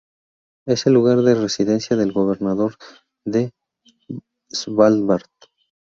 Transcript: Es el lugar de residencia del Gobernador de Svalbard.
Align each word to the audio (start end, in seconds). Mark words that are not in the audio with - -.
Es 0.65 0.87
el 0.87 0.93
lugar 0.93 1.19
de 1.21 1.35
residencia 1.35 1.95
del 1.95 2.11
Gobernador 2.11 2.73
de 3.23 3.51
Svalbard. 4.51 5.27